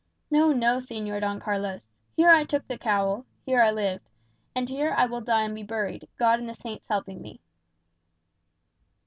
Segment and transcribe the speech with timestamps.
[0.31, 1.87] No, no, Señor Don Carlos.
[2.15, 4.09] Here I took the cowl; here I lived;
[4.55, 7.39] and here I will die and be buried, God and the saints helping me!"